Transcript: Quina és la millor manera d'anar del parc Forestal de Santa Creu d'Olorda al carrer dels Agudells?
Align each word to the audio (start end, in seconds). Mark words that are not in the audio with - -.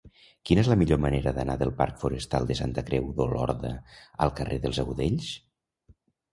Quina 0.49 0.61
és 0.61 0.69
la 0.69 0.77
millor 0.81 0.99
manera 1.03 1.33
d'anar 1.35 1.57
del 1.63 1.73
parc 1.83 1.99
Forestal 2.05 2.49
de 2.53 2.57
Santa 2.61 2.85
Creu 2.89 3.13
d'Olorda 3.21 3.73
al 4.27 4.35
carrer 4.43 4.61
dels 4.67 4.85
Agudells? 4.87 5.33